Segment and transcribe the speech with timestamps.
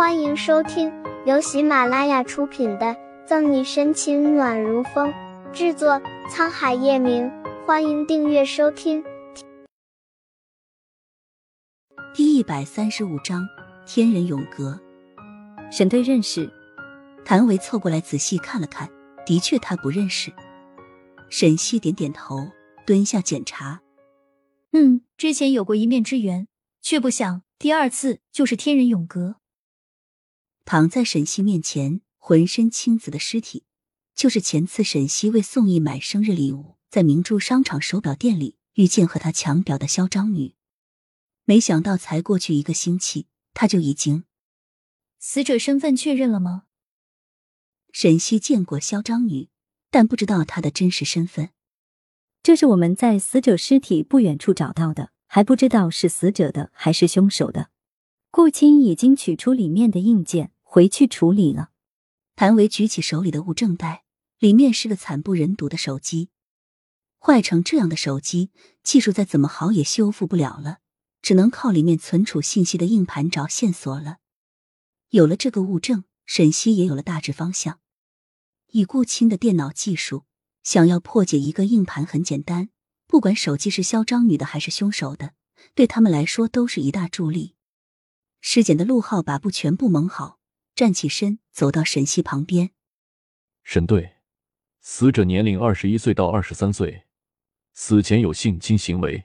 [0.00, 0.90] 欢迎收听
[1.26, 2.86] 由喜马拉雅出品的
[3.26, 5.12] 《赠你深情暖如风》，
[5.52, 7.30] 制作沧海夜明。
[7.66, 9.04] 欢迎订阅收听。
[12.14, 13.46] 第一百三十五章：
[13.84, 14.80] 天人永隔。
[15.70, 16.50] 沈队认识？
[17.22, 18.88] 谭维凑过来仔细看了看，
[19.26, 20.32] 的确他不认识。
[21.28, 22.48] 沈西点点头，
[22.86, 23.82] 蹲下检查。
[24.72, 26.48] 嗯，之前有过一面之缘，
[26.80, 29.36] 却不想第二次就是天人永隔。
[30.64, 33.64] 躺在沈西面前，浑身青紫的尸体，
[34.14, 40.54] 就是前次沈西为宋义买生日礼物，在明珠商场手表店里遇见和他抢表的嚣张女。
[41.44, 44.24] 没想到才过去一个星期，他就已经
[45.18, 46.64] 死者身份确认了吗？
[47.92, 49.48] 沈西见过嚣张女，
[49.90, 51.50] 但不知道她的真实身份。
[52.42, 57.70] 这是我们在死者尸体不远处找到的，还不知道是死者的还是凶手的。
[58.30, 60.52] 顾青已经取出里面的硬件。
[60.72, 61.70] 回去处理了。
[62.36, 64.04] 谭维举起手里的物证袋，
[64.38, 66.28] 里面是个惨不忍睹的手机。
[67.18, 68.52] 坏成这样的手机，
[68.84, 70.78] 技术再怎么好也修复不了了，
[71.20, 74.18] 只能靠里面存储信息的硬盘找线索了。
[75.08, 77.80] 有了这个物证，沈西也有了大致方向。
[78.68, 80.22] 以顾青的电脑技术，
[80.62, 82.68] 想要破解一个硬盘很简单。
[83.08, 85.34] 不管手机是嚣张女的还是凶手的，
[85.74, 87.56] 对他们来说都是一大助力。
[88.40, 90.38] 尸检的陆浩把布全部蒙好。
[90.74, 92.70] 站起身，走到沈西旁边。
[93.62, 94.16] 沈队，
[94.80, 97.04] 死者年龄二十一岁到二十三岁，
[97.74, 99.24] 死前有性侵行为。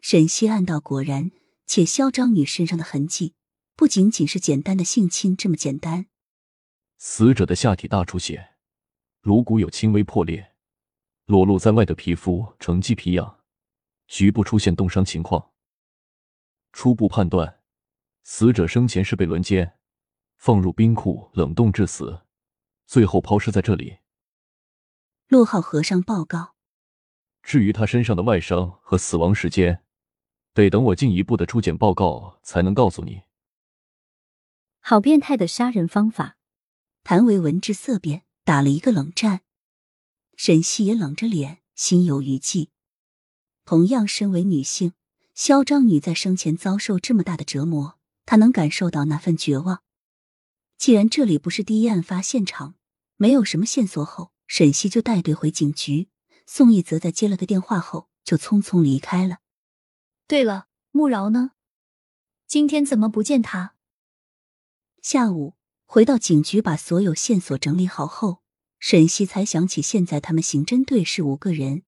[0.00, 1.30] 沈西暗道：果然，
[1.66, 3.34] 且嚣张女身上的痕迹
[3.76, 6.06] 不仅仅是简单的性侵这么简单。
[6.96, 8.54] 死者的下体大出血，
[9.20, 10.54] 颅骨有轻微破裂，
[11.26, 13.40] 裸露在外的皮肤呈鸡皮样，
[14.06, 15.50] 局部出现冻伤情况。
[16.72, 17.60] 初步判断，
[18.24, 19.78] 死者生前是被轮奸。
[20.36, 22.22] 放入冰库冷冻致死，
[22.86, 23.98] 最后抛尸在这里。
[25.28, 26.54] 陆浩和尚报告。
[27.42, 29.82] 至于他身上的外伤和死亡时间，
[30.52, 33.22] 得等我进一步的初检报告才能告诉你。
[34.80, 36.36] 好变态的杀人方法！
[37.02, 39.42] 谭维闻之色变，打了一个冷战。
[40.36, 42.70] 沈西也冷着脸，心有余悸。
[43.64, 44.92] 同样身为女性，
[45.34, 49.82] 嚣张女在生前遭受这么大的折磨，他能感受到那份绝望。
[50.76, 52.74] 既然这里不是第一案发现场，
[53.16, 56.08] 没有什么线索后，沈西就带队回警局。
[56.46, 59.38] 宋义则在接了个电话后就匆匆离开了。
[60.26, 61.52] 对了，穆饶呢？
[62.46, 63.74] 今天怎么不见他？
[65.00, 65.54] 下午
[65.86, 68.42] 回到警局，把所有线索整理好后，
[68.78, 71.82] 沈西才想起现在他们刑侦队是五个人。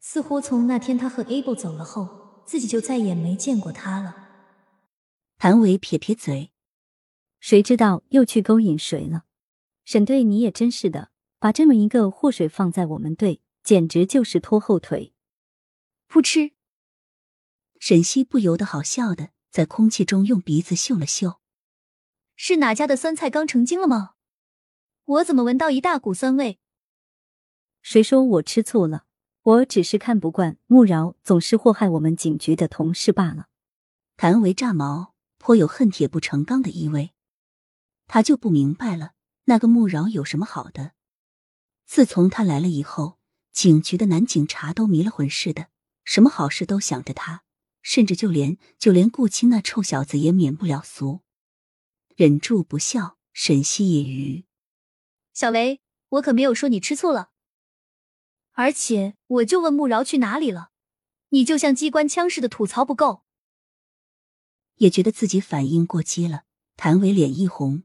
[0.00, 4.27] 似乎从那天他和 Able 走了后，自己就再也没见过他了。
[5.38, 6.52] 谭维撇撇嘴。
[7.38, 9.24] 谁知道又去勾引谁了？
[9.84, 15.14] 沈队，你也真是的，把这么一个祸水放在我们队，简直就是拖后腿。
[16.08, 16.54] 噗嗤，
[17.78, 21.40] 沈西不由得好笑的在空气中用鼻子嗅了嗅，
[22.34, 24.14] 是哪家的酸菜缸成精了吗？
[25.04, 26.58] 我怎么闻到一大股酸味？
[27.80, 29.04] 谁说我吃醋了？
[29.42, 33.46] 我只是看不惯穆饶总是祸害我们警局的同事罢了。
[34.16, 35.14] 谭维炸毛，
[35.48, 37.14] 颇有恨铁不成钢的意味。
[38.06, 39.14] 他就不明白了，
[39.44, 40.92] 那个穆饶有什么好的？
[41.86, 43.18] 自从他来了以后，
[43.50, 45.68] 警局的男警察都迷了魂似的，
[46.04, 47.44] 什么好事都想着他，
[47.80, 51.22] 甚至就连就连顾青那臭小子也免不了俗。
[52.14, 54.44] 忍住不笑，沈西也余。
[55.32, 55.80] 小维，
[56.10, 57.30] 我可没有说你吃醋了，
[58.52, 60.72] 而且我就问穆饶去哪里了，
[61.30, 63.22] 你就像机关枪似的吐槽不够，
[64.78, 66.42] 也觉得自己反应过激了。
[66.76, 67.82] 谭伟脸一红。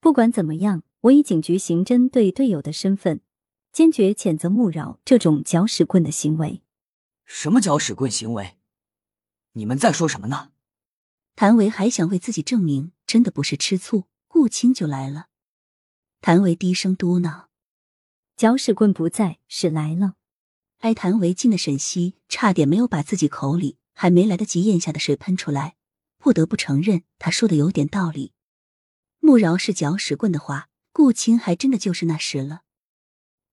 [0.00, 3.20] 不管怎么样，我以警局刑侦队队友的身份，
[3.72, 6.62] 坚决谴责穆饶这种搅屎棍的行为。
[7.24, 8.56] 什么搅屎棍行为？
[9.52, 10.52] 你们在说什么呢？
[11.34, 15.26] 谭维还想为自己证明，真的不是吃醋，顾青就来了。
[16.20, 17.46] 谭维低声嘟囔
[18.36, 20.14] ：“搅屎棍不在，屎来了。”
[20.80, 25.76] 挨谭维近的沈西差点没有把自己口里还没来得及咽下的水喷出来。
[26.18, 28.32] 不得不承认，他说的有点道理。
[29.20, 32.62] 穆饶是搅屎棍的话，顾青还真的就是那时了。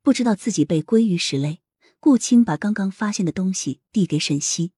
[0.01, 1.61] 不知道自己被归于石类，
[1.99, 4.73] 顾青把刚刚发现的东西递给沈西。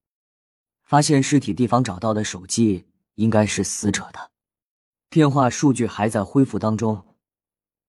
[0.83, 2.85] 发现尸体地方找到的手机
[3.15, 4.31] 应该是死者的，
[5.09, 7.03] 电话数据还在恢复当中。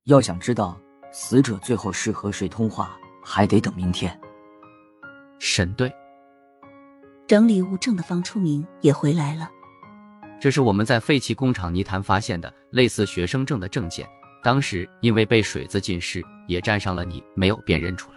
[0.04, 0.81] 要想知道
[1.12, 4.19] 死者最后是和谁通话，还得等明天。
[5.38, 5.92] 沈队，
[7.26, 9.50] 整理物证的方初明也回来了。
[10.38, 14.06] 这是我们在废弃工厂泥潭发现的类似学生证的证件，
[14.43, 18.17] 当时因为被水渍浸湿，也沾上了泥，没有辨认出来。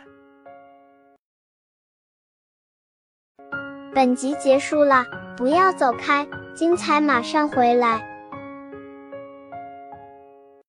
[3.96, 5.06] 本集结束了，
[5.36, 8.19] 不要走开，精彩马上回来。